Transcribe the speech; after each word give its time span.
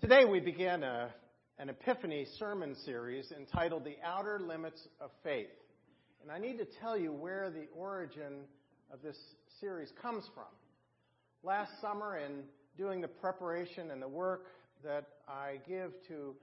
Today 0.00 0.24
we 0.24 0.38
begin 0.38 0.84
a, 0.84 1.12
an 1.58 1.70
Epiphany 1.70 2.24
sermon 2.38 2.76
series 2.84 3.32
entitled 3.32 3.84
The 3.84 3.96
Outer 4.04 4.38
Limits 4.38 4.80
of 5.00 5.10
Faith. 5.24 5.48
And 6.22 6.30
I 6.30 6.38
need 6.38 6.56
to 6.58 6.66
tell 6.80 6.96
you 6.96 7.12
where 7.12 7.50
the 7.50 7.66
origin 7.76 8.44
of 8.92 9.02
this 9.02 9.16
series 9.60 9.92
comes 10.00 10.22
from. 10.34 10.44
Last 11.42 11.72
summer, 11.80 12.16
in 12.16 12.44
doing 12.76 13.00
the 13.00 13.08
preparation 13.08 13.90
and 13.90 14.00
the 14.00 14.06
work 14.06 14.44
that 14.84 15.04
I 15.26 15.58
give 15.68 15.90
to 16.06 16.36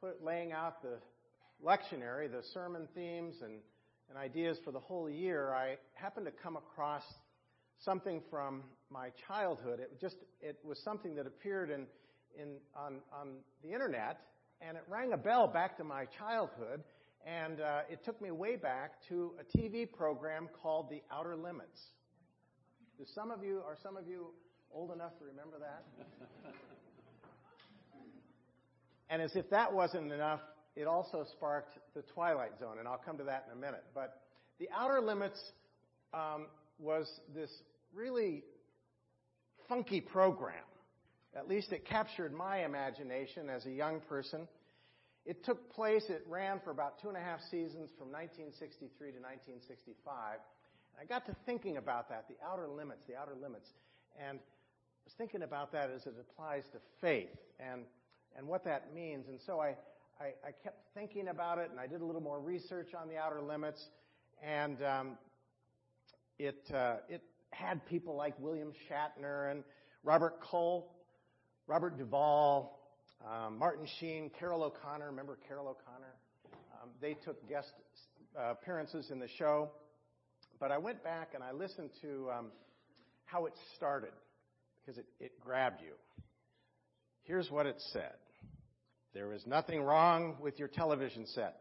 put 0.00 0.22
laying 0.22 0.52
out 0.52 0.80
the 0.80 0.98
lectionary, 1.60 2.30
the 2.30 2.44
sermon 2.54 2.86
themes 2.94 3.34
and, 3.42 3.54
and 4.10 4.16
ideas 4.16 4.58
for 4.64 4.70
the 4.70 4.78
whole 4.78 5.10
year, 5.10 5.52
I 5.52 5.74
happened 5.94 6.26
to 6.26 6.32
come 6.40 6.56
across 6.56 7.02
something 7.80 8.22
from 8.30 8.62
my 8.90 9.08
childhood. 9.26 9.80
It 9.80 10.00
just 10.00 10.18
it 10.40 10.60
was 10.64 10.78
something 10.84 11.16
that 11.16 11.26
appeared 11.26 11.68
in 11.68 11.86
in, 12.40 12.56
on, 12.76 12.96
on 13.12 13.28
the 13.62 13.72
internet, 13.72 14.20
and 14.60 14.76
it 14.76 14.84
rang 14.88 15.12
a 15.12 15.16
bell 15.16 15.46
back 15.46 15.76
to 15.78 15.84
my 15.84 16.06
childhood, 16.18 16.82
and 17.26 17.60
uh, 17.60 17.80
it 17.90 18.04
took 18.04 18.20
me 18.20 18.30
way 18.30 18.56
back 18.56 18.92
to 19.08 19.32
a 19.40 19.58
TV 19.58 19.90
program 19.90 20.48
called 20.62 20.90
The 20.90 21.02
Outer 21.12 21.36
Limits. 21.36 21.80
Do 22.98 23.04
some 23.14 23.30
of 23.30 23.44
you, 23.44 23.62
are 23.66 23.76
some 23.82 23.96
of 23.96 24.06
you 24.06 24.28
old 24.72 24.92
enough 24.92 25.18
to 25.18 25.24
remember 25.24 25.58
that? 25.58 25.84
and 29.10 29.22
as 29.22 29.34
if 29.36 29.48
that 29.50 29.72
wasn't 29.72 30.12
enough, 30.12 30.40
it 30.74 30.86
also 30.86 31.24
sparked 31.32 31.78
The 31.94 32.02
Twilight 32.14 32.58
Zone, 32.58 32.76
and 32.78 32.88
I'll 32.88 33.02
come 33.04 33.18
to 33.18 33.24
that 33.24 33.46
in 33.50 33.58
a 33.58 33.60
minute. 33.60 33.84
But 33.94 34.22
The 34.58 34.68
Outer 34.74 35.00
Limits 35.00 35.40
um, 36.14 36.46
was 36.78 37.08
this 37.34 37.50
really 37.94 38.42
funky 39.68 40.00
program 40.00 40.64
at 41.34 41.48
least 41.48 41.72
it 41.72 41.86
captured 41.86 42.32
my 42.32 42.64
imagination 42.64 43.48
as 43.48 43.64
a 43.66 43.70
young 43.70 44.00
person. 44.00 44.46
It 45.24 45.44
took 45.44 45.72
place, 45.72 46.04
it 46.08 46.24
ran 46.28 46.60
for 46.64 46.70
about 46.70 47.00
two 47.00 47.08
and 47.08 47.16
a 47.16 47.20
half 47.20 47.40
seasons 47.50 47.90
from 47.96 48.10
1963 48.10 49.12
to 49.12 49.20
1965. 49.20 50.34
And 50.34 51.00
I 51.00 51.04
got 51.06 51.24
to 51.26 51.36
thinking 51.46 51.76
about 51.76 52.08
that, 52.10 52.26
the 52.28 52.36
outer 52.44 52.68
limits, 52.68 53.04
the 53.06 53.16
outer 53.16 53.34
limits. 53.40 53.68
And 54.20 54.38
I 54.38 55.04
was 55.04 55.14
thinking 55.16 55.42
about 55.42 55.72
that 55.72 55.90
as 55.90 56.06
it 56.06 56.14
applies 56.20 56.64
to 56.72 56.78
faith 57.00 57.30
and, 57.58 57.82
and 58.36 58.46
what 58.46 58.64
that 58.64 58.92
means. 58.94 59.28
And 59.28 59.38
so 59.46 59.60
I, 59.60 59.76
I, 60.20 60.34
I 60.44 60.52
kept 60.62 60.80
thinking 60.92 61.28
about 61.28 61.58
it 61.58 61.70
and 61.70 61.80
I 61.80 61.86
did 61.86 62.02
a 62.02 62.04
little 62.04 62.20
more 62.20 62.40
research 62.40 62.90
on 63.00 63.08
the 63.08 63.16
outer 63.16 63.40
limits. 63.40 63.82
And 64.42 64.82
um, 64.82 65.18
it, 66.38 66.68
uh, 66.74 66.96
it 67.08 67.22
had 67.52 67.86
people 67.86 68.16
like 68.16 68.34
William 68.38 68.72
Shatner 68.90 69.50
and 69.50 69.62
Robert 70.02 70.40
Culp 70.50 70.90
Robert 71.72 71.96
Duvall, 71.96 72.78
um, 73.26 73.58
Martin 73.58 73.86
Sheen, 73.98 74.30
Carroll 74.38 74.62
O'Connor. 74.62 75.06
Remember 75.06 75.38
Carroll 75.48 75.68
O'Connor? 75.68 76.12
Um, 76.74 76.90
they 77.00 77.14
took 77.14 77.48
guest 77.48 77.72
uh, 78.38 78.50
appearances 78.50 79.10
in 79.10 79.18
the 79.18 79.28
show. 79.38 79.70
But 80.60 80.70
I 80.70 80.76
went 80.76 81.02
back 81.02 81.30
and 81.34 81.42
I 81.42 81.52
listened 81.52 81.88
to 82.02 82.28
um, 82.30 82.46
how 83.24 83.46
it 83.46 83.54
started 83.74 84.10
because 84.84 84.98
it, 84.98 85.06
it 85.18 85.40
grabbed 85.40 85.80
you. 85.80 85.94
Here's 87.22 87.50
what 87.50 87.64
it 87.64 87.80
said 87.94 88.16
There 89.14 89.32
is 89.32 89.46
nothing 89.46 89.82
wrong 89.82 90.36
with 90.42 90.58
your 90.58 90.68
television 90.68 91.24
set. 91.26 91.56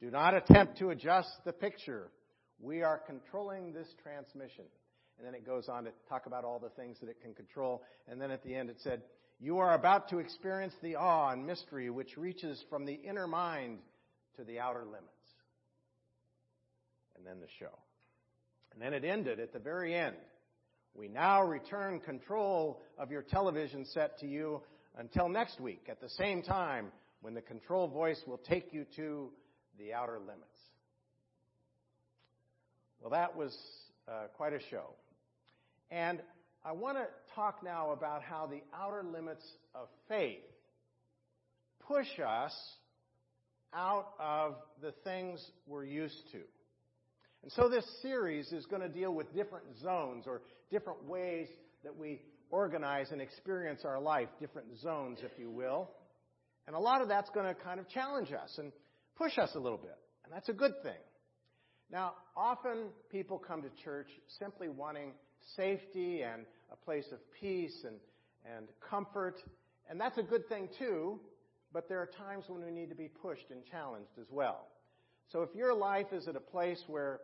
Do 0.00 0.12
not 0.12 0.34
attempt 0.34 0.78
to 0.78 0.90
adjust 0.90 1.30
the 1.44 1.52
picture. 1.52 2.06
We 2.60 2.82
are 2.82 3.00
controlling 3.04 3.72
this 3.72 3.88
transmission. 4.00 4.66
And 5.18 5.26
then 5.26 5.34
it 5.34 5.44
goes 5.44 5.68
on 5.68 5.84
to 5.84 5.90
talk 6.08 6.26
about 6.26 6.44
all 6.44 6.60
the 6.60 6.70
things 6.70 6.98
that 7.00 7.08
it 7.08 7.20
can 7.20 7.34
control. 7.34 7.82
And 8.08 8.20
then 8.20 8.30
at 8.30 8.44
the 8.44 8.54
end 8.54 8.70
it 8.70 8.76
said, 8.80 9.02
You 9.40 9.58
are 9.58 9.74
about 9.74 10.08
to 10.10 10.18
experience 10.18 10.74
the 10.82 10.96
awe 10.96 11.30
and 11.30 11.46
mystery 11.46 11.90
which 11.90 12.16
reaches 12.16 12.62
from 12.70 12.86
the 12.86 12.94
inner 12.94 13.26
mind 13.26 13.78
to 14.36 14.44
the 14.44 14.60
outer 14.60 14.84
limits. 14.84 15.08
And 17.16 17.26
then 17.26 17.40
the 17.40 17.48
show. 17.58 17.78
And 18.72 18.82
then 18.82 18.92
it 18.94 19.04
ended 19.04 19.40
at 19.40 19.52
the 19.52 19.58
very 19.58 19.94
end. 19.94 20.16
We 20.94 21.08
now 21.08 21.42
return 21.42 22.00
control 22.00 22.80
of 22.98 23.10
your 23.10 23.22
television 23.22 23.84
set 23.86 24.18
to 24.20 24.26
you 24.26 24.62
until 24.96 25.28
next 25.28 25.60
week 25.60 25.86
at 25.88 26.00
the 26.00 26.08
same 26.10 26.42
time 26.42 26.92
when 27.20 27.34
the 27.34 27.42
control 27.42 27.88
voice 27.88 28.20
will 28.26 28.38
take 28.38 28.72
you 28.72 28.84
to 28.96 29.30
the 29.78 29.92
outer 29.92 30.18
limits. 30.18 30.58
Well, 33.00 33.10
that 33.10 33.36
was 33.36 33.56
uh, 34.08 34.28
quite 34.36 34.52
a 34.52 34.60
show. 34.70 34.90
And 35.90 36.20
I 36.66 36.72
want 36.72 36.96
to 36.96 37.06
talk 37.34 37.62
now 37.62 37.90
about 37.90 38.22
how 38.22 38.46
the 38.46 38.62
outer 38.74 39.02
limits 39.02 39.44
of 39.74 39.88
faith 40.08 40.40
push 41.86 42.06
us 42.26 42.54
out 43.74 44.14
of 44.18 44.54
the 44.80 44.92
things 45.04 45.44
we're 45.66 45.84
used 45.84 46.22
to. 46.32 46.40
And 47.42 47.52
so 47.52 47.68
this 47.68 47.84
series 48.00 48.50
is 48.52 48.64
going 48.64 48.80
to 48.80 48.88
deal 48.88 49.12
with 49.12 49.34
different 49.34 49.66
zones 49.82 50.24
or 50.26 50.40
different 50.70 51.04
ways 51.06 51.48
that 51.82 51.94
we 51.94 52.22
organize 52.50 53.08
and 53.10 53.20
experience 53.20 53.82
our 53.84 54.00
life, 54.00 54.28
different 54.40 54.68
zones, 54.80 55.18
if 55.22 55.38
you 55.38 55.50
will. 55.50 55.90
And 56.66 56.74
a 56.74 56.78
lot 56.78 57.02
of 57.02 57.08
that's 57.08 57.28
going 57.30 57.46
to 57.46 57.54
kind 57.54 57.78
of 57.78 57.86
challenge 57.90 58.32
us 58.32 58.56
and 58.56 58.72
push 59.16 59.36
us 59.36 59.50
a 59.54 59.58
little 59.58 59.76
bit. 59.76 59.98
And 60.24 60.32
that's 60.32 60.48
a 60.48 60.54
good 60.54 60.72
thing. 60.82 60.92
Now, 61.90 62.14
often 62.34 62.86
people 63.10 63.38
come 63.38 63.60
to 63.60 63.68
church 63.84 64.08
simply 64.38 64.70
wanting 64.70 65.12
safety 65.56 66.22
and 66.22 66.46
a 66.72 66.76
place 66.76 67.06
of 67.12 67.18
peace 67.40 67.84
and, 67.84 67.96
and 68.56 68.68
comfort. 68.88 69.42
And 69.88 70.00
that's 70.00 70.18
a 70.18 70.22
good 70.22 70.48
thing 70.48 70.68
too, 70.78 71.20
but 71.72 71.88
there 71.88 72.00
are 72.00 72.06
times 72.06 72.44
when 72.48 72.64
we 72.64 72.70
need 72.70 72.88
to 72.88 72.94
be 72.94 73.08
pushed 73.08 73.50
and 73.50 73.62
challenged 73.70 74.18
as 74.20 74.26
well. 74.30 74.68
So 75.30 75.42
if 75.42 75.54
your 75.54 75.74
life 75.74 76.12
is 76.12 76.28
at 76.28 76.36
a 76.36 76.40
place 76.40 76.82
where 76.86 77.20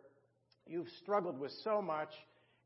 you've 0.67 0.89
struggled 1.01 1.39
with 1.39 1.51
so 1.63 1.81
much 1.81 2.09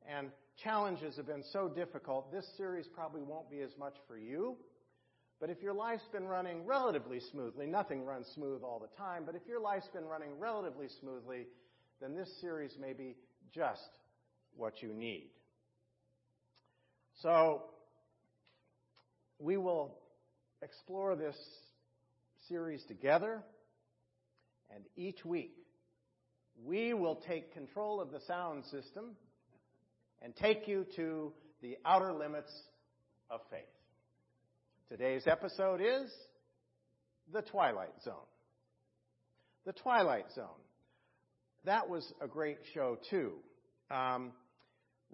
and 0.07 0.29
challenges 0.63 1.17
have 1.17 1.27
been 1.27 1.44
so 1.51 1.67
difficult, 1.67 2.31
this 2.31 2.45
series 2.57 2.88
probably 2.88 3.21
won't 3.21 3.49
be 3.49 3.61
as 3.61 3.71
much 3.77 3.95
for 4.07 4.17
you. 4.17 4.55
But 5.39 5.49
if 5.49 5.61
your 5.61 5.73
life's 5.73 6.07
been 6.13 6.25
running 6.25 6.65
relatively 6.65 7.19
smoothly, 7.19 7.67
nothing 7.67 8.05
runs 8.05 8.27
smooth 8.33 8.61
all 8.63 8.79
the 8.79 8.95
time, 8.97 9.23
but 9.25 9.35
if 9.35 9.41
your 9.47 9.59
life's 9.59 9.89
been 9.89 10.05
running 10.05 10.39
relatively 10.39 10.88
smoothly, 11.01 11.47
then 12.01 12.15
this 12.15 12.29
series 12.39 12.77
may 12.79 12.94
be 12.94 13.15
just 13.53 13.99
what 14.55 14.81
you 14.81 14.94
need. 14.94 15.29
So, 17.21 17.63
we 19.39 19.55
will 19.57 19.95
explore 20.61 21.15
this 21.15 21.35
series 22.49 22.83
together, 22.87 23.41
and 24.73 24.83
each 24.97 25.23
week 25.23 25.55
we 26.65 26.93
will 26.93 27.15
take 27.15 27.53
control 27.53 28.01
of 28.01 28.11
the 28.11 28.19
sound 28.27 28.65
system 28.65 29.15
and 30.21 30.35
take 30.35 30.67
you 30.67 30.85
to 30.97 31.31
the 31.61 31.77
outer 31.85 32.13
limits 32.13 32.51
of 33.29 33.39
faith. 33.49 33.61
Today's 34.89 35.23
episode 35.25 35.81
is 35.81 36.11
The 37.31 37.41
Twilight 37.41 37.93
Zone. 38.03 38.13
The 39.65 39.73
Twilight 39.73 40.31
Zone. 40.35 40.47
That 41.63 41.89
was 41.89 42.05
a 42.21 42.27
great 42.27 42.59
show, 42.73 42.97
too. 43.09 43.33
Um, 43.89 44.31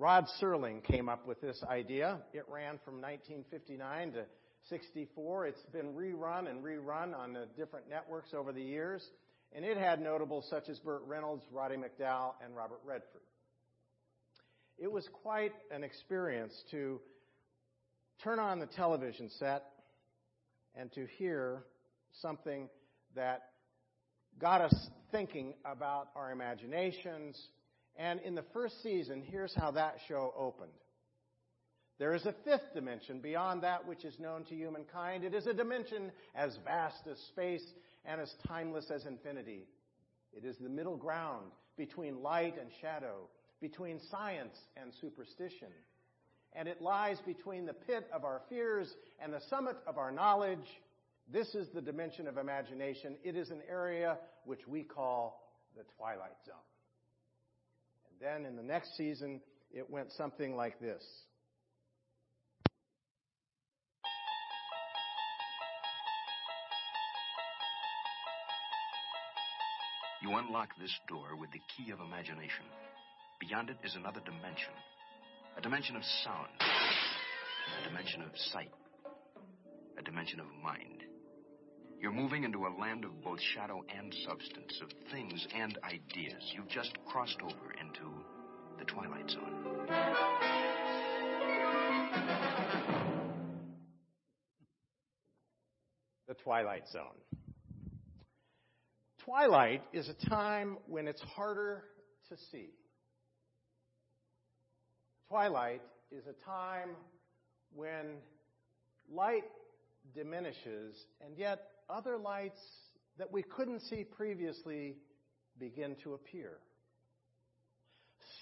Rod 0.01 0.25
Serling 0.41 0.83
came 0.83 1.07
up 1.07 1.27
with 1.27 1.39
this 1.41 1.63
idea. 1.69 2.17
It 2.33 2.45
ran 2.49 2.79
from 2.83 2.95
1959 3.03 4.13
to 4.13 4.25
64. 4.67 5.45
It's 5.45 5.61
been 5.71 5.93
rerun 5.93 6.49
and 6.49 6.63
rerun 6.63 7.15
on 7.15 7.33
the 7.33 7.45
different 7.55 7.87
networks 7.87 8.33
over 8.33 8.51
the 8.51 8.63
years, 8.63 9.07
and 9.53 9.63
it 9.63 9.77
had 9.77 10.01
notables 10.01 10.47
such 10.49 10.69
as 10.69 10.79
Burt 10.79 11.03
Reynolds, 11.05 11.43
Roddy 11.51 11.75
McDowall, 11.75 12.33
and 12.43 12.55
Robert 12.55 12.79
Redford. 12.83 13.21
It 14.79 14.91
was 14.91 15.07
quite 15.21 15.51
an 15.69 15.83
experience 15.83 16.59
to 16.71 16.99
turn 18.23 18.39
on 18.39 18.57
the 18.57 18.65
television 18.65 19.29
set 19.37 19.65
and 20.73 20.91
to 20.93 21.05
hear 21.19 21.61
something 22.23 22.69
that 23.15 23.43
got 24.39 24.61
us 24.61 24.73
thinking 25.11 25.53
about 25.63 26.07
our 26.15 26.31
imaginations, 26.31 27.39
and 27.97 28.19
in 28.21 28.35
the 28.35 28.45
first 28.53 28.81
season, 28.81 29.21
here's 29.25 29.53
how 29.53 29.71
that 29.71 29.97
show 30.07 30.33
opened. 30.37 30.71
There 31.99 32.15
is 32.15 32.25
a 32.25 32.33
fifth 32.43 32.73
dimension 32.73 33.19
beyond 33.19 33.61
that 33.61 33.87
which 33.87 34.05
is 34.05 34.19
known 34.19 34.43
to 34.45 34.55
humankind. 34.55 35.23
It 35.23 35.35
is 35.35 35.45
a 35.45 35.53
dimension 35.53 36.11
as 36.33 36.57
vast 36.65 37.05
as 37.09 37.19
space 37.29 37.63
and 38.05 38.19
as 38.19 38.33
timeless 38.47 38.89
as 38.89 39.05
infinity. 39.05 39.67
It 40.33 40.43
is 40.45 40.57
the 40.57 40.69
middle 40.69 40.97
ground 40.97 41.51
between 41.77 42.23
light 42.23 42.55
and 42.59 42.69
shadow, 42.81 43.27
between 43.61 43.99
science 44.09 44.57
and 44.81 44.91
superstition. 44.99 45.67
And 46.53 46.67
it 46.67 46.81
lies 46.81 47.17
between 47.25 47.65
the 47.65 47.73
pit 47.73 48.07
of 48.11 48.25
our 48.25 48.41
fears 48.49 48.91
and 49.21 49.31
the 49.31 49.41
summit 49.49 49.77
of 49.85 49.97
our 49.97 50.11
knowledge. 50.11 50.81
This 51.31 51.53
is 51.53 51.67
the 51.73 51.81
dimension 51.81 52.27
of 52.27 52.37
imagination. 52.37 53.15
It 53.23 53.35
is 53.35 53.51
an 53.51 53.61
area 53.69 54.17
which 54.45 54.67
we 54.67 54.83
call 54.83 55.47
the 55.77 55.83
Twilight 55.97 56.35
Zone. 56.47 56.55
Then 58.21 58.45
in 58.45 58.55
the 58.55 58.61
next 58.61 58.95
season, 58.95 59.41
it 59.73 59.89
went 59.89 60.11
something 60.11 60.55
like 60.55 60.79
this. 60.79 61.03
You 70.21 70.37
unlock 70.37 70.69
this 70.79 70.93
door 71.09 71.35
with 71.39 71.49
the 71.51 71.59
key 71.75 71.91
of 71.91 71.99
imagination. 71.99 72.65
Beyond 73.39 73.71
it 73.71 73.77
is 73.83 73.95
another 73.95 74.21
dimension 74.23 74.73
a 75.57 75.61
dimension 75.61 75.97
of 75.97 76.03
sound, 76.23 76.47
a 76.61 77.89
dimension 77.89 78.21
of 78.21 78.29
sight, 78.35 78.71
a 79.99 80.01
dimension 80.01 80.39
of 80.39 80.45
mind. 80.63 81.03
You're 82.01 82.11
moving 82.11 82.43
into 82.45 82.65
a 82.65 82.73
land 82.79 83.05
of 83.05 83.21
both 83.21 83.39
shadow 83.53 83.85
and 83.95 84.11
substance, 84.27 84.81
of 84.81 84.89
things 85.11 85.47
and 85.55 85.77
ideas. 85.83 86.51
You've 86.51 86.67
just 86.67 86.97
crossed 87.05 87.37
over 87.43 87.73
into 87.79 88.11
the 88.79 88.85
Twilight 88.85 89.29
Zone. 89.29 89.77
The 96.27 96.33
Twilight 96.43 96.87
Zone. 96.91 97.03
Twilight 99.23 99.83
is 99.93 100.09
a 100.09 100.27
time 100.27 100.79
when 100.87 101.07
it's 101.07 101.21
harder 101.21 101.83
to 102.29 102.35
see. 102.51 102.71
Twilight 105.29 105.83
is 106.11 106.23
a 106.25 106.33
time 106.49 106.95
when 107.75 108.15
light 109.13 109.43
diminishes, 110.15 110.95
and 111.23 111.37
yet 111.37 111.67
other 111.89 112.17
lights 112.17 112.59
that 113.17 113.31
we 113.31 113.43
couldn't 113.43 113.81
see 113.81 114.03
previously 114.03 114.95
begin 115.59 115.95
to 116.03 116.13
appear. 116.13 116.57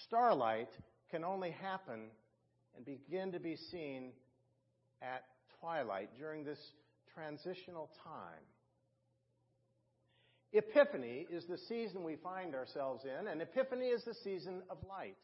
Starlight 0.07 0.69
can 1.11 1.23
only 1.23 1.51
happen 1.51 2.07
and 2.75 2.85
begin 2.85 3.31
to 3.31 3.39
be 3.39 3.55
seen 3.55 4.11
at 5.01 5.23
twilight 5.59 6.09
during 6.17 6.43
this 6.43 6.59
transitional 7.13 7.89
time. 8.03 8.43
Epiphany 10.51 11.27
is 11.29 11.45
the 11.45 11.57
season 11.67 12.03
we 12.03 12.15
find 12.15 12.55
ourselves 12.55 13.03
in, 13.03 13.27
and 13.27 13.41
Epiphany 13.41 13.87
is 13.87 14.03
the 14.03 14.15
season 14.23 14.63
of 14.69 14.77
light. 14.89 15.17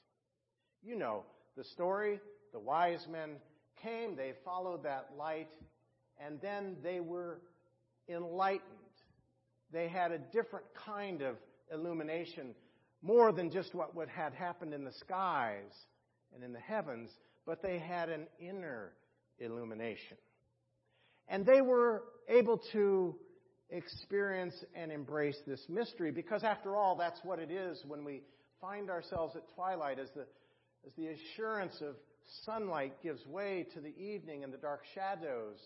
You 0.83 0.95
know 0.95 1.23
the 1.57 1.63
story. 1.63 2.19
The 2.53 2.59
wise 2.59 3.05
men 3.11 3.37
came, 3.81 4.15
they 4.15 4.33
followed 4.45 4.83
that 4.83 5.09
light, 5.17 5.49
and 6.23 6.39
then 6.41 6.77
they 6.83 6.99
were 6.99 7.41
enlightened. 8.07 8.61
They 9.71 9.87
had 9.87 10.11
a 10.11 10.17
different 10.17 10.65
kind 10.85 11.21
of 11.21 11.35
illumination, 11.73 12.55
more 13.01 13.31
than 13.31 13.51
just 13.51 13.73
what 13.73 13.95
would 13.95 14.09
had 14.09 14.33
happened 14.33 14.73
in 14.73 14.83
the 14.83 14.91
skies 14.91 15.73
and 16.33 16.43
in 16.43 16.53
the 16.53 16.59
heavens, 16.59 17.09
but 17.45 17.61
they 17.61 17.79
had 17.79 18.09
an 18.09 18.27
inner 18.39 18.91
illumination. 19.39 20.17
And 21.27 21.45
they 21.45 21.61
were 21.61 22.03
able 22.29 22.61
to 22.71 23.15
experience 23.69 24.53
and 24.75 24.91
embrace 24.91 25.37
this 25.47 25.61
mystery 25.67 26.11
because 26.11 26.43
after 26.43 26.75
all, 26.75 26.95
that's 26.95 27.19
what 27.23 27.39
it 27.39 27.51
is 27.51 27.83
when 27.87 28.03
we 28.03 28.21
find 28.61 28.89
ourselves 28.89 29.35
at 29.35 29.43
twilight 29.55 29.99
as 29.99 30.09
the, 30.15 30.25
as 30.85 30.93
the 30.97 31.07
assurance 31.07 31.81
of 31.81 31.95
sunlight 32.45 32.93
gives 33.01 33.25
way 33.27 33.65
to 33.73 33.79
the 33.79 33.95
evening 33.97 34.43
and 34.43 34.53
the 34.53 34.57
dark 34.57 34.81
shadows. 34.93 35.57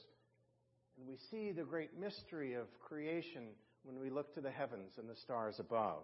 And 0.99 1.07
we 1.07 1.15
see 1.31 1.53
the 1.53 1.63
great 1.63 1.97
mystery 1.97 2.55
of 2.55 2.67
creation 2.81 3.43
when 3.83 3.99
we 3.99 4.09
look 4.09 4.33
to 4.35 4.41
the 4.41 4.51
heavens 4.51 4.91
and 4.97 5.09
the 5.09 5.15
stars 5.15 5.55
above. 5.57 6.03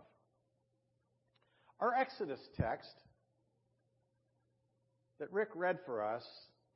Our 1.82 1.94
Exodus 1.94 2.40
text 2.58 2.94
that 5.20 5.32
Rick 5.34 5.50
read 5.54 5.80
for 5.86 6.02
us 6.02 6.24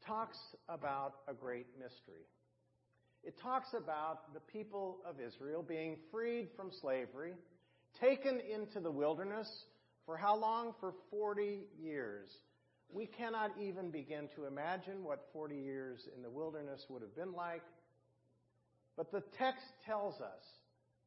talks 0.06 0.38
about 0.68 1.14
a 1.30 1.34
great 1.34 1.68
mystery. 1.78 2.26
It 3.24 3.40
talks 3.42 3.70
about 3.74 4.34
the 4.34 4.42
people 4.42 4.98
of 5.08 5.16
Israel 5.26 5.64
being 5.64 5.96
freed 6.12 6.50
from 6.58 6.72
slavery, 6.82 7.36
taken 8.02 8.42
into 8.42 8.82
the 8.82 8.92
wilderness 8.92 9.50
for 10.06 10.18
how 10.18 10.36
long? 10.36 10.74
For 10.82 10.94
40 11.10 11.68
years. 11.82 12.30
We 12.92 13.06
cannot 13.06 13.52
even 13.62 13.92
begin 13.92 14.28
to 14.36 14.46
imagine 14.46 15.04
what 15.04 15.28
40 15.32 15.56
years 15.56 16.08
in 16.16 16.22
the 16.22 16.30
wilderness 16.30 16.86
would 16.90 17.02
have 17.02 17.16
been 17.16 17.34
like. 17.34 17.62
But 19.00 19.14
the 19.14 19.24
text 19.38 19.64
tells 19.86 20.20
us 20.20 20.44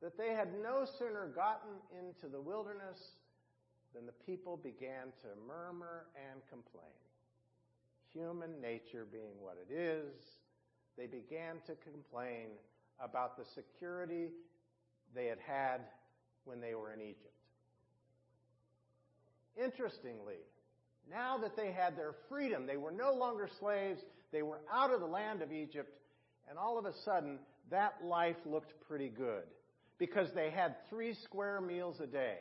that 0.00 0.16
they 0.16 0.32
had 0.32 0.48
no 0.62 0.86
sooner 0.98 1.26
gotten 1.26 1.72
into 2.00 2.26
the 2.26 2.40
wilderness 2.40 2.96
than 3.94 4.06
the 4.06 4.14
people 4.24 4.56
began 4.56 5.12
to 5.20 5.28
murmur 5.46 6.06
and 6.16 6.40
complain. 6.48 6.96
Human 8.14 8.62
nature 8.62 9.06
being 9.12 9.34
what 9.42 9.58
it 9.60 9.70
is, 9.70 10.14
they 10.96 11.06
began 11.06 11.56
to 11.66 11.74
complain 11.84 12.56
about 12.98 13.36
the 13.36 13.44
security 13.54 14.30
they 15.14 15.26
had 15.26 15.40
had 15.46 15.82
when 16.46 16.62
they 16.62 16.74
were 16.74 16.94
in 16.94 17.00
Egypt. 17.02 17.28
Interestingly, 19.62 20.40
now 21.10 21.36
that 21.36 21.58
they 21.58 21.72
had 21.72 21.94
their 21.98 22.14
freedom, 22.30 22.66
they 22.66 22.78
were 22.78 22.90
no 22.90 23.12
longer 23.12 23.50
slaves, 23.60 24.00
they 24.32 24.40
were 24.40 24.60
out 24.72 24.94
of 24.94 25.00
the 25.00 25.06
land 25.06 25.42
of 25.42 25.52
Egypt, 25.52 25.92
and 26.48 26.58
all 26.58 26.78
of 26.78 26.86
a 26.86 26.94
sudden, 27.04 27.38
that 27.72 27.94
life 28.04 28.36
looked 28.46 28.72
pretty 28.86 29.08
good 29.08 29.42
because 29.98 30.28
they 30.34 30.50
had 30.50 30.76
three 30.88 31.14
square 31.24 31.60
meals 31.60 32.00
a 32.00 32.06
day. 32.06 32.36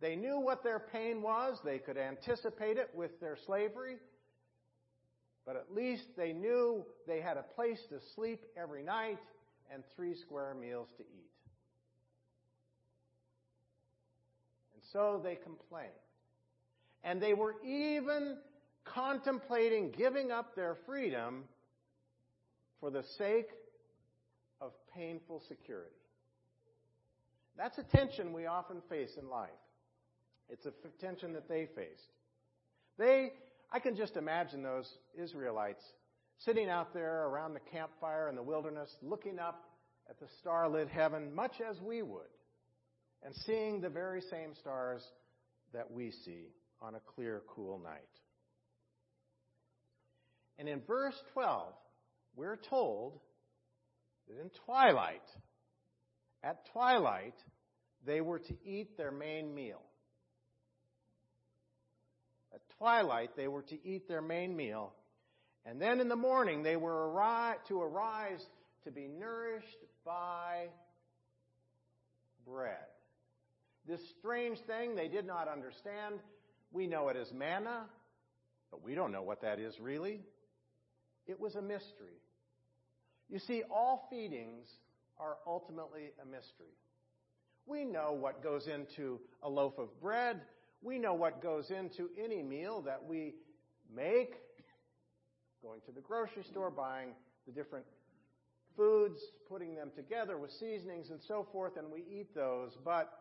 They 0.00 0.16
knew 0.16 0.38
what 0.38 0.62
their 0.62 0.78
pain 0.78 1.22
was, 1.22 1.58
they 1.64 1.78
could 1.78 1.96
anticipate 1.96 2.76
it 2.76 2.90
with 2.94 3.20
their 3.20 3.36
slavery, 3.46 3.96
but 5.46 5.56
at 5.56 5.74
least 5.74 6.04
they 6.16 6.32
knew 6.32 6.84
they 7.06 7.20
had 7.20 7.36
a 7.36 7.42
place 7.42 7.80
to 7.90 7.98
sleep 8.14 8.44
every 8.56 8.82
night 8.82 9.18
and 9.72 9.82
three 9.94 10.14
square 10.14 10.54
meals 10.54 10.88
to 10.96 11.02
eat. 11.02 11.30
And 14.74 14.82
so 14.92 15.20
they 15.22 15.36
complained. 15.36 15.90
And 17.04 17.20
they 17.22 17.34
were 17.34 17.54
even 17.64 18.38
contemplating 18.84 19.92
giving 19.92 20.32
up 20.32 20.56
their 20.56 20.76
freedom 20.86 21.44
for 22.80 22.90
the 22.90 23.04
sake 23.18 23.48
painful 24.94 25.42
security. 25.48 25.90
That's 27.56 27.78
a 27.78 27.82
tension 27.82 28.32
we 28.32 28.46
often 28.46 28.82
face 28.88 29.16
in 29.20 29.28
life. 29.28 29.50
It's 30.48 30.66
a 30.66 30.72
tension 31.00 31.32
that 31.34 31.48
they 31.48 31.68
faced. 31.74 32.12
They 32.98 33.32
I 33.72 33.78
can 33.78 33.96
just 33.96 34.16
imagine 34.16 34.62
those 34.62 34.90
Israelites 35.16 35.82
sitting 36.38 36.68
out 36.68 36.92
there 36.92 37.26
around 37.26 37.54
the 37.54 37.60
campfire 37.60 38.28
in 38.28 38.34
the 38.34 38.42
wilderness, 38.42 38.90
looking 39.02 39.38
up 39.38 39.62
at 40.08 40.18
the 40.18 40.26
starlit 40.40 40.88
heaven, 40.88 41.32
much 41.34 41.60
as 41.60 41.80
we 41.80 42.02
would, 42.02 42.22
and 43.22 43.34
seeing 43.46 43.80
the 43.80 43.88
very 43.88 44.20
same 44.22 44.54
stars 44.58 45.02
that 45.72 45.88
we 45.88 46.10
see 46.10 46.48
on 46.82 46.96
a 46.96 47.00
clear, 47.14 47.42
cool 47.46 47.78
night. 47.78 48.00
And 50.58 50.68
in 50.68 50.80
verse 50.80 51.14
12, 51.32 51.72
we're 52.34 52.58
told 52.68 53.20
that 54.30 54.40
in 54.40 54.50
twilight, 54.64 55.22
at 56.42 56.66
twilight, 56.72 57.34
they 58.06 58.20
were 58.20 58.38
to 58.38 58.54
eat 58.64 58.96
their 58.96 59.10
main 59.10 59.54
meal 59.54 59.82
At 62.52 62.60
twilight, 62.78 63.30
they 63.36 63.48
were 63.48 63.62
to 63.62 63.86
eat 63.86 64.08
their 64.08 64.22
main 64.22 64.56
meal. 64.56 64.92
And 65.64 65.80
then 65.80 66.00
in 66.00 66.08
the 66.08 66.16
morning, 66.16 66.62
they 66.62 66.76
were 66.76 67.12
to 67.68 67.80
arise 67.80 68.44
to 68.84 68.90
be 68.90 69.06
nourished 69.06 69.84
by 70.04 70.68
bread. 72.46 72.76
This 73.86 74.00
strange 74.18 74.58
thing 74.66 74.94
they 74.94 75.08
did 75.08 75.26
not 75.26 75.48
understand. 75.48 76.16
We 76.72 76.86
know 76.86 77.08
it 77.08 77.16
as 77.16 77.32
manna, 77.32 77.86
but 78.70 78.82
we 78.82 78.94
don't 78.94 79.12
know 79.12 79.22
what 79.22 79.42
that 79.42 79.58
is 79.58 79.78
really. 79.80 80.20
It 81.26 81.38
was 81.38 81.54
a 81.54 81.62
mystery. 81.62 82.20
You 83.30 83.38
see, 83.38 83.62
all 83.70 84.08
feedings 84.10 84.66
are 85.18 85.36
ultimately 85.46 86.10
a 86.20 86.26
mystery. 86.26 86.74
We 87.66 87.84
know 87.84 88.12
what 88.12 88.42
goes 88.42 88.66
into 88.66 89.20
a 89.42 89.48
loaf 89.48 89.78
of 89.78 90.00
bread. 90.00 90.40
We 90.82 90.98
know 90.98 91.14
what 91.14 91.42
goes 91.42 91.70
into 91.70 92.08
any 92.22 92.42
meal 92.42 92.82
that 92.82 93.04
we 93.04 93.34
make, 93.94 94.34
going 95.62 95.80
to 95.86 95.92
the 95.92 96.00
grocery 96.00 96.42
store, 96.42 96.70
buying 96.70 97.10
the 97.46 97.52
different 97.52 97.84
foods, 98.76 99.20
putting 99.48 99.74
them 99.74 99.90
together 99.94 100.38
with 100.38 100.50
seasonings 100.52 101.10
and 101.10 101.20
so 101.28 101.46
forth, 101.52 101.76
and 101.76 101.90
we 101.92 102.00
eat 102.00 102.34
those. 102.34 102.76
But 102.84 103.12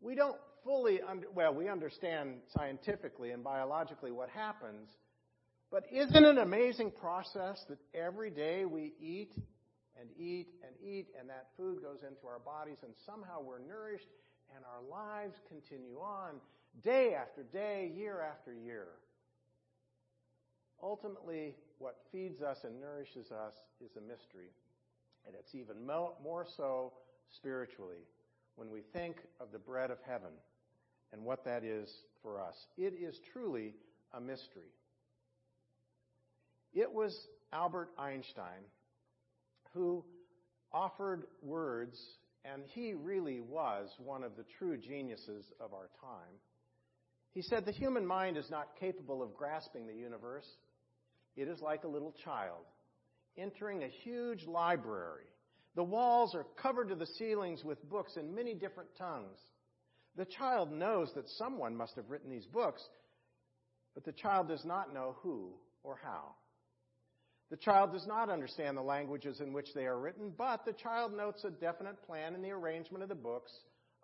we 0.00 0.14
don't 0.14 0.38
fully, 0.64 1.00
under, 1.02 1.26
well, 1.34 1.54
we 1.54 1.68
understand 1.68 2.36
scientifically 2.56 3.30
and 3.30 3.44
biologically 3.44 4.10
what 4.10 4.30
happens. 4.30 4.90
But 5.74 5.86
isn't 5.90 6.14
it 6.14 6.24
an 6.24 6.38
amazing 6.38 6.92
process 6.92 7.64
that 7.68 7.78
every 7.92 8.30
day 8.30 8.64
we 8.64 8.92
eat 9.00 9.32
and 10.00 10.08
eat 10.16 10.46
and 10.62 10.72
eat, 10.80 11.08
and 11.18 11.28
that 11.28 11.48
food 11.56 11.82
goes 11.82 11.98
into 12.08 12.28
our 12.28 12.38
bodies, 12.38 12.76
and 12.84 12.92
somehow 13.04 13.42
we're 13.42 13.58
nourished 13.58 14.06
and 14.54 14.64
our 14.64 14.88
lives 14.88 15.34
continue 15.48 15.98
on 15.98 16.34
day 16.84 17.14
after 17.14 17.42
day, 17.42 17.90
year 17.92 18.20
after 18.20 18.54
year. 18.54 18.86
Ultimately, 20.80 21.56
what 21.80 21.96
feeds 22.12 22.40
us 22.40 22.58
and 22.62 22.80
nourishes 22.80 23.32
us 23.32 23.54
is 23.84 23.90
a 23.96 24.00
mystery, 24.00 24.54
and 25.26 25.34
it's 25.34 25.56
even 25.56 25.84
more 25.84 26.46
so 26.56 26.92
spiritually. 27.34 28.06
when 28.54 28.70
we 28.70 28.82
think 28.92 29.16
of 29.40 29.50
the 29.50 29.58
bread 29.58 29.90
of 29.90 29.98
heaven 30.06 30.30
and 31.12 31.24
what 31.24 31.44
that 31.44 31.64
is 31.64 31.92
for 32.22 32.40
us. 32.40 32.54
It 32.76 32.94
is 32.94 33.18
truly 33.32 33.74
a 34.12 34.20
mystery. 34.20 34.70
It 36.74 36.92
was 36.92 37.16
Albert 37.52 37.90
Einstein 37.98 38.64
who 39.72 40.04
offered 40.72 41.24
words, 41.42 41.98
and 42.44 42.62
he 42.74 42.94
really 42.94 43.40
was 43.40 43.88
one 43.98 44.22
of 44.22 44.36
the 44.36 44.44
true 44.58 44.76
geniuses 44.76 45.44
of 45.60 45.72
our 45.72 45.88
time. 46.00 46.34
He 47.32 47.42
said, 47.42 47.64
The 47.64 47.72
human 47.72 48.06
mind 48.06 48.36
is 48.36 48.50
not 48.50 48.78
capable 48.78 49.22
of 49.22 49.34
grasping 49.34 49.86
the 49.86 49.94
universe. 49.94 50.46
It 51.36 51.48
is 51.48 51.60
like 51.60 51.84
a 51.84 51.88
little 51.88 52.14
child 52.24 52.64
entering 53.36 53.82
a 53.82 53.88
huge 53.88 54.46
library. 54.46 55.24
The 55.74 55.82
walls 55.82 56.36
are 56.36 56.46
covered 56.62 56.88
to 56.90 56.94
the 56.94 57.06
ceilings 57.18 57.64
with 57.64 57.88
books 57.88 58.16
in 58.16 58.34
many 58.34 58.54
different 58.54 58.90
tongues. 58.96 59.38
The 60.16 60.24
child 60.24 60.70
knows 60.70 61.10
that 61.16 61.28
someone 61.30 61.76
must 61.76 61.96
have 61.96 62.08
written 62.08 62.30
these 62.30 62.46
books, 62.46 62.80
but 63.94 64.04
the 64.04 64.12
child 64.12 64.46
does 64.46 64.64
not 64.64 64.94
know 64.94 65.16
who 65.22 65.50
or 65.82 65.98
how. 66.00 66.36
The 67.54 67.60
child 67.60 67.92
does 67.92 68.08
not 68.08 68.30
understand 68.30 68.76
the 68.76 68.82
languages 68.82 69.40
in 69.40 69.52
which 69.52 69.74
they 69.74 69.86
are 69.86 69.96
written, 69.96 70.32
but 70.36 70.64
the 70.64 70.72
child 70.72 71.16
notes 71.16 71.44
a 71.44 71.52
definite 71.52 72.04
plan 72.04 72.34
in 72.34 72.42
the 72.42 72.50
arrangement 72.50 73.04
of 73.04 73.08
the 73.08 73.14
books, 73.14 73.52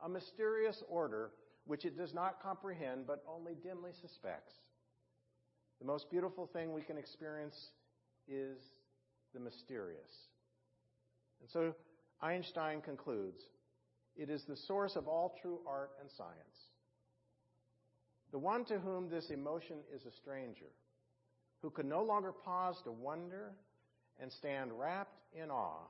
a 0.04 0.08
mysterious 0.08 0.84
order 0.88 1.32
which 1.66 1.84
it 1.84 1.98
does 1.98 2.14
not 2.14 2.40
comprehend 2.40 3.08
but 3.08 3.24
only 3.28 3.56
dimly 3.60 3.90
suspects. 4.00 4.52
The 5.80 5.84
most 5.84 6.12
beautiful 6.12 6.46
thing 6.46 6.72
we 6.72 6.82
can 6.82 6.96
experience 6.96 7.56
is 8.28 8.56
the 9.34 9.40
mysterious. 9.40 10.28
And 11.40 11.50
so 11.50 11.74
Einstein 12.22 12.80
concludes 12.80 13.42
it 14.14 14.30
is 14.30 14.44
the 14.44 14.58
source 14.68 14.94
of 14.94 15.08
all 15.08 15.34
true 15.42 15.58
art 15.66 15.90
and 16.00 16.08
science. 16.16 16.68
The 18.30 18.38
one 18.38 18.64
to 18.66 18.78
whom 18.78 19.10
this 19.10 19.28
emotion 19.30 19.78
is 19.92 20.06
a 20.06 20.12
stranger, 20.12 20.70
who 21.62 21.70
can 21.70 21.88
no 21.88 22.02
longer 22.02 22.32
pause 22.32 22.80
to 22.82 22.90
wonder 22.90 23.52
and 24.20 24.32
stand 24.32 24.70
wrapped 24.78 25.18
in 25.34 25.50
awe, 25.50 25.86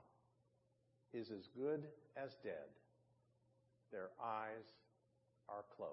is 1.12 1.30
as 1.30 1.48
good 1.56 1.84
as 2.16 2.30
dead. 2.42 2.68
Their 3.90 4.10
eyes 4.22 4.64
are 5.48 5.64
closed. 5.76 5.92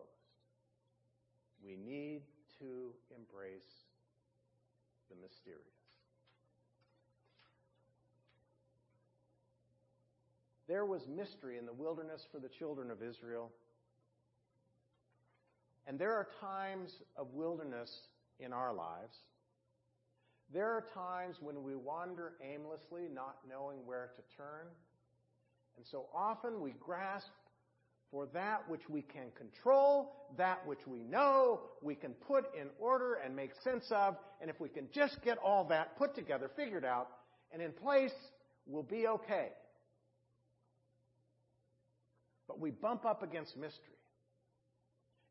We 1.63 1.75
need 1.75 2.21
to 2.59 2.93
embrace 3.15 3.85
the 5.09 5.15
mysterious. 5.21 5.63
There 10.67 10.85
was 10.85 11.07
mystery 11.07 11.57
in 11.57 11.65
the 11.65 11.73
wilderness 11.73 12.25
for 12.31 12.39
the 12.39 12.49
children 12.49 12.91
of 12.91 13.01
Israel. 13.01 13.51
And 15.87 15.97
there 15.97 16.13
are 16.13 16.27
times 16.41 16.91
of 17.15 17.33
wilderness 17.33 17.89
in 18.39 18.51
our 18.51 18.73
lives. 18.73 19.17
There 20.53 20.69
are 20.69 20.85
times 20.93 21.37
when 21.41 21.63
we 21.63 21.75
wander 21.75 22.33
aimlessly, 22.41 23.09
not 23.13 23.37
knowing 23.49 23.85
where 23.85 24.11
to 24.15 24.37
turn. 24.37 24.67
And 25.75 25.85
so 25.91 26.05
often 26.13 26.61
we 26.61 26.73
grasp 26.79 27.27
for 28.11 28.27
that 28.33 28.67
which 28.69 28.87
we 28.89 29.01
can 29.01 29.31
control, 29.37 30.13
that 30.37 30.65
which 30.65 30.79
we 30.87 31.03
know 31.03 31.59
we 31.81 31.93
can 31.93 32.13
put 32.13 32.45
in 32.59 32.67
order 32.79 33.15
and 33.15 33.35
make 33.35 33.51
sense 33.63 33.85
of, 33.91 34.15
and 34.39 34.49
if 34.49 34.59
we 34.59 34.69
can 34.69 34.87
just 34.93 35.21
get 35.23 35.37
all 35.39 35.65
that 35.65 35.97
put 35.97 36.15
together, 36.15 36.49
figured 36.55 36.85
out, 36.85 37.09
and 37.51 37.61
in 37.61 37.73
place, 37.73 38.13
we'll 38.65 38.83
be 38.83 39.07
okay. 39.07 39.49
But 42.47 42.59
we 42.59 42.71
bump 42.71 43.05
up 43.05 43.23
against 43.23 43.57
mystery. 43.57 43.97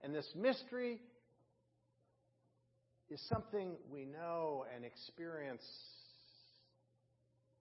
And 0.02 0.14
this 0.14 0.28
mystery 0.37 1.00
is 3.10 3.20
something 3.20 3.76
we 3.90 4.04
know 4.04 4.64
and 4.75 4.84
experience 4.84 5.64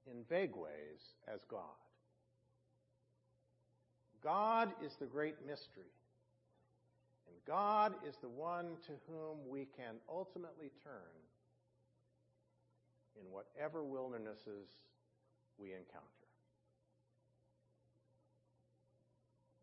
in 0.09 0.23
vague 0.29 0.55
ways 0.55 1.01
as 1.33 1.39
God. 1.49 1.61
God 4.23 4.71
is 4.83 4.91
the 4.99 5.05
great 5.05 5.35
mystery. 5.45 5.91
And 7.27 7.35
God 7.45 7.93
is 8.07 8.15
the 8.21 8.29
one 8.29 8.77
to 8.87 8.93
whom 9.07 9.37
we 9.47 9.67
can 9.77 9.95
ultimately 10.09 10.71
turn 10.83 10.93
in 13.19 13.31
whatever 13.31 13.83
wildernesses 13.83 14.67
we 15.59 15.67
encounter. 15.67 16.05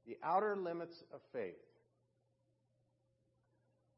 The 0.06 0.16
outer 0.22 0.56
limits 0.56 1.02
of 1.12 1.20
faith. 1.32 1.54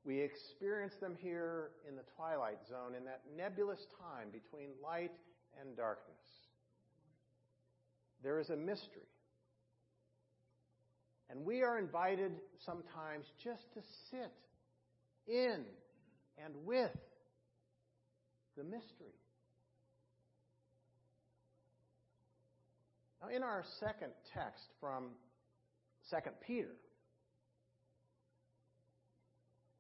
We 0.05 0.21
experience 0.21 0.95
them 1.01 1.17
here 1.19 1.71
in 1.89 1.97
the 1.97 2.03
twilight 2.17 2.59
zone, 2.69 2.95
in 2.97 3.05
that 3.07 3.23
nebulous 3.37 3.81
time 3.99 4.29
between 4.31 4.69
light 4.83 5.13
and 5.61 5.77
darkness. 5.77 6.21
There 8.23 8.39
is 8.39 8.51
a 8.51 8.57
mystery. 8.57 9.09
And 11.31 11.45
we 11.45 11.63
are 11.63 11.79
invited 11.79 12.33
sometimes 12.67 13.25
just 13.43 13.73
to 13.75 13.81
sit 14.11 14.33
in 15.27 15.65
and 16.45 16.55
with 16.67 16.91
the 18.57 18.65
mystery. 18.65 19.15
Now, 23.23 23.35
in 23.35 23.43
our 23.43 23.65
second 23.81 24.13
text 24.35 24.65
from 24.81 25.05
2 26.11 26.17
Peter, 26.47 26.77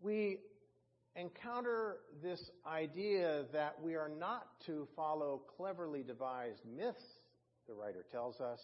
we 0.05 0.39
encounter 1.17 1.97
this 2.23 2.51
idea 2.67 3.45
that 3.53 3.81
we 3.83 3.95
are 3.95 4.11
not 4.21 4.47
to 4.67 4.87
follow 4.95 5.43
cleverly 5.57 6.03
devised 6.03 6.61
myths, 6.77 7.05
the 7.67 7.75
writer 7.75 8.05
tells 8.13 8.41
us 8.41 8.61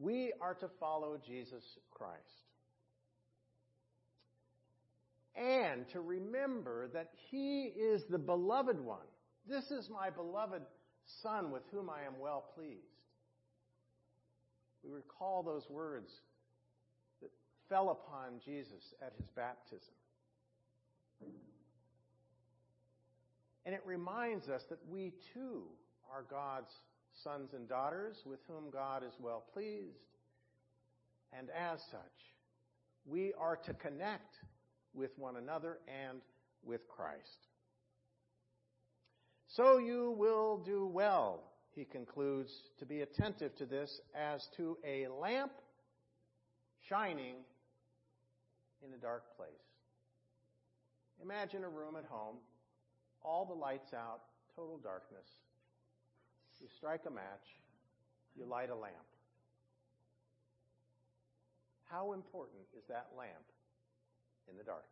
we 0.00 0.32
are 0.40 0.54
to 0.54 0.68
follow 0.80 1.18
Jesus 1.24 1.62
Christ. 1.90 2.20
And 5.36 5.88
to 5.92 6.00
remember 6.00 6.88
that 6.92 7.10
He 7.30 7.64
is 7.64 8.02
the 8.08 8.18
beloved 8.18 8.80
one. 8.80 9.06
This 9.48 9.70
is 9.70 9.90
my 9.90 10.10
beloved 10.10 10.62
Son 11.22 11.50
with 11.50 11.62
whom 11.72 11.90
I 11.90 12.06
am 12.06 12.18
well 12.20 12.44
pleased. 12.54 12.82
We 14.84 14.90
recall 14.90 15.42
those 15.42 15.68
words 15.68 16.10
fell 17.68 17.90
upon 17.90 18.40
Jesus 18.44 18.94
at 19.02 19.12
his 19.16 19.28
baptism. 19.36 19.94
And 23.66 23.74
it 23.74 23.82
reminds 23.84 24.48
us 24.48 24.62
that 24.68 24.78
we 24.88 25.12
too 25.32 25.62
are 26.12 26.24
God's 26.28 26.70
sons 27.22 27.50
and 27.54 27.68
daughters 27.68 28.16
with 28.26 28.40
whom 28.46 28.70
God 28.70 29.02
is 29.02 29.14
well 29.18 29.44
pleased. 29.52 29.96
And 31.36 31.48
as 31.50 31.80
such, 31.90 32.00
we 33.06 33.32
are 33.38 33.56
to 33.56 33.74
connect 33.74 34.36
with 34.92 35.10
one 35.18 35.36
another 35.36 35.78
and 35.88 36.20
with 36.62 36.86
Christ. 36.88 37.48
So 39.48 39.78
you 39.78 40.14
will 40.16 40.58
do 40.58 40.86
well, 40.86 41.44
he 41.74 41.84
concludes, 41.84 42.52
to 42.78 42.86
be 42.86 43.02
attentive 43.02 43.54
to 43.56 43.66
this 43.66 44.00
as 44.14 44.48
to 44.56 44.76
a 44.84 45.06
lamp 45.08 45.52
shining 46.88 47.36
in 48.84 48.92
a 48.92 48.98
dark 48.98 49.36
place. 49.36 49.48
Imagine 51.22 51.64
a 51.64 51.68
room 51.68 51.96
at 51.96 52.04
home, 52.04 52.36
all 53.22 53.44
the 53.46 53.54
lights 53.54 53.94
out, 53.94 54.20
total 54.56 54.78
darkness. 54.78 55.26
You 56.60 56.68
strike 56.76 57.02
a 57.06 57.10
match, 57.10 57.46
you 58.36 58.46
light 58.46 58.70
a 58.70 58.74
lamp. 58.74 58.94
How 61.84 62.12
important 62.12 62.62
is 62.76 62.84
that 62.88 63.08
lamp 63.16 63.30
in 64.50 64.56
the 64.56 64.64
darkness? 64.64 64.88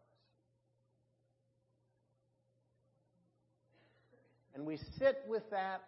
And 4.54 4.66
we 4.66 4.76
sit 4.98 5.22
with 5.26 5.48
that 5.50 5.82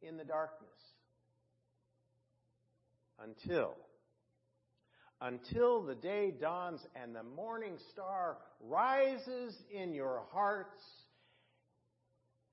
in 0.00 0.16
the 0.16 0.24
darkness 0.24 0.68
until 3.22 3.74
until 5.20 5.82
the 5.82 5.94
day 5.94 6.32
dawns 6.38 6.86
and 6.94 7.14
the 7.14 7.22
morning 7.22 7.76
star 7.90 8.38
rises 8.60 9.62
in 9.70 9.92
your 9.92 10.22
hearts. 10.32 10.82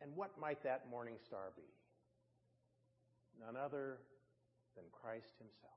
And 0.01 0.15
what 0.15 0.39
might 0.39 0.63
that 0.63 0.89
morning 0.89 1.15
star 1.27 1.51
be? 1.55 1.63
none 3.39 3.55
other 3.55 3.97
than 4.75 4.86
Christ 4.91 5.33
Himself. 5.38 5.74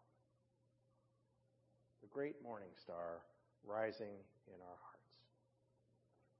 The 2.02 2.08
great 2.08 2.42
morning 2.42 2.68
star 2.82 3.22
rising 3.64 4.16
in 4.46 4.60
our 4.60 4.78
hearts. 4.82 4.96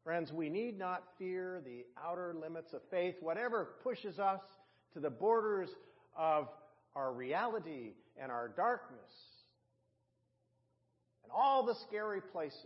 Friends, 0.02 0.32
we 0.32 0.48
need 0.48 0.78
not 0.78 1.04
fear 1.18 1.60
the 1.64 1.84
outer 2.02 2.34
limits 2.40 2.72
of 2.72 2.80
faith, 2.90 3.16
whatever 3.20 3.76
pushes 3.82 4.18
us 4.18 4.40
to 4.94 5.00
the 5.00 5.10
borders 5.10 5.68
of 6.16 6.48
our 6.96 7.12
reality 7.12 7.92
and 8.20 8.32
our 8.32 8.48
darkness 8.48 9.10
and 11.30 11.36
all 11.36 11.64
the 11.64 11.74
scary 11.74 12.20
places. 12.20 12.56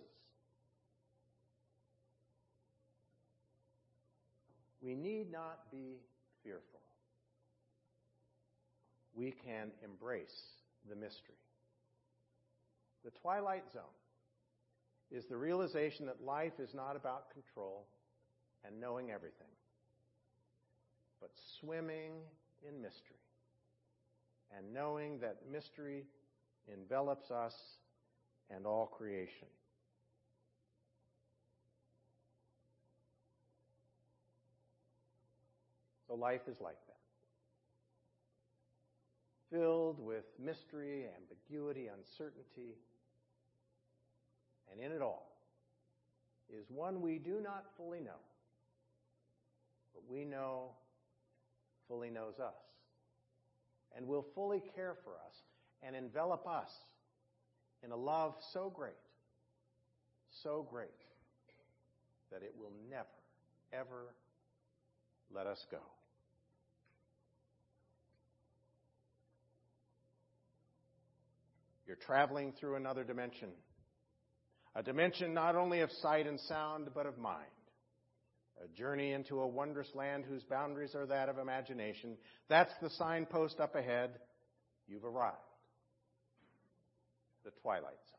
We 4.82 4.94
need 4.94 5.30
not 5.32 5.70
be 5.70 5.96
fearful. 6.42 6.80
We 9.14 9.32
can 9.32 9.70
embrace 9.82 10.42
the 10.88 10.96
mystery. 10.96 11.36
The 13.04 13.10
twilight 13.22 13.64
zone 13.72 13.82
is 15.10 15.24
the 15.26 15.36
realization 15.36 16.06
that 16.06 16.22
life 16.24 16.58
is 16.58 16.74
not 16.74 16.96
about 16.96 17.30
control 17.32 17.86
and 18.66 18.80
knowing 18.80 19.10
everything, 19.10 19.46
but 21.20 21.30
swimming 21.60 22.12
in 22.66 22.82
mystery 22.82 23.16
and 24.56 24.72
knowing 24.72 25.18
that 25.20 25.36
mystery 25.50 26.04
envelops 26.72 27.30
us 27.30 27.54
and 28.50 28.66
all 28.66 28.86
creation. 28.86 29.48
So 36.08 36.14
life 36.14 36.42
is 36.48 36.60
like 36.60 36.76
that. 36.86 36.94
Filled 39.56 39.98
with 39.98 40.24
mystery, 40.38 41.06
ambiguity, 41.16 41.88
uncertainty, 41.88 42.76
and 44.70 44.80
in 44.80 44.92
it 44.92 45.02
all 45.02 45.30
is 46.48 46.66
one 46.68 47.00
we 47.00 47.18
do 47.18 47.40
not 47.42 47.64
fully 47.76 48.00
know, 48.00 48.20
but 49.94 50.02
we 50.08 50.24
know 50.24 50.70
fully 51.88 52.10
knows 52.10 52.38
us 52.38 52.54
and 53.96 54.06
will 54.06 54.26
fully 54.34 54.62
care 54.74 54.96
for 55.04 55.12
us 55.26 55.42
and 55.82 55.94
envelop 55.94 56.46
us 56.46 56.70
in 57.84 57.92
a 57.92 57.96
love 57.96 58.34
so 58.52 58.72
great, 58.74 58.92
so 60.42 60.66
great, 60.70 60.88
that 62.32 62.42
it 62.42 62.54
will 62.58 62.72
never, 62.90 63.04
ever 63.72 64.14
let 65.34 65.46
us 65.46 65.64
go. 65.70 65.78
You're 71.86 71.96
traveling 71.96 72.54
through 72.58 72.76
another 72.76 73.04
dimension. 73.04 73.50
A 74.74 74.82
dimension 74.82 75.34
not 75.34 75.54
only 75.54 75.80
of 75.80 75.90
sight 76.00 76.26
and 76.26 76.40
sound, 76.40 76.88
but 76.94 77.06
of 77.06 77.18
mind. 77.18 77.44
A 78.64 78.68
journey 78.76 79.12
into 79.12 79.40
a 79.40 79.46
wondrous 79.46 79.88
land 79.94 80.24
whose 80.26 80.42
boundaries 80.44 80.94
are 80.94 81.06
that 81.06 81.28
of 81.28 81.38
imagination. 81.38 82.16
That's 82.48 82.72
the 82.80 82.90
signpost 82.90 83.60
up 83.60 83.74
ahead. 83.74 84.10
You've 84.88 85.04
arrived. 85.04 85.36
The 87.44 87.50
Twilight. 87.60 88.13